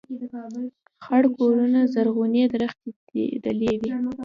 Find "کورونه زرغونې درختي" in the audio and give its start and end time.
1.37-3.23